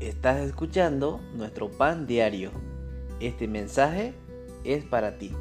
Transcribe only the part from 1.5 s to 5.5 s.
pan diario. Este mensaje es para ti.